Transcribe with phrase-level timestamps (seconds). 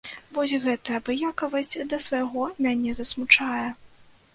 [0.37, 3.67] Вось гэтая абыякавасць да свайго мяне засмучае.